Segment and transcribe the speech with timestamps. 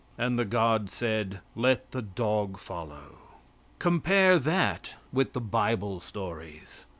[0.17, 3.19] And the god said: "Let the dog follow."
[3.77, 6.87] Compare that with the bible stories.